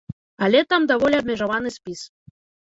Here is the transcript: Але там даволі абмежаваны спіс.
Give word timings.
Але 0.45 0.61
там 0.71 0.87
даволі 0.91 1.19
абмежаваны 1.19 1.75
спіс. 1.77 2.01